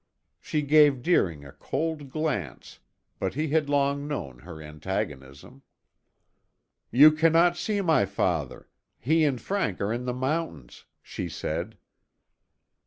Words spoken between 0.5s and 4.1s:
gave Deering a cold glance, but he had long